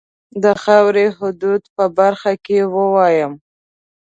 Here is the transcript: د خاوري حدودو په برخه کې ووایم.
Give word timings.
د 0.43 0.45
خاوري 0.63 1.07
حدودو 1.17 1.71
په 1.75 1.85
برخه 1.97 2.31
کې 2.45 2.59
ووایم. 2.73 3.33